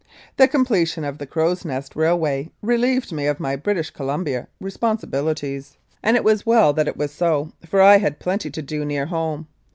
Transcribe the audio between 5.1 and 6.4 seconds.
Police Life in Canada ties, and it